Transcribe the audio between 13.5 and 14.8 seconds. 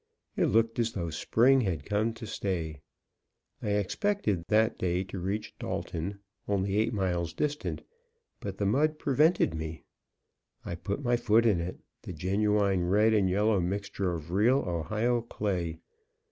mixture of real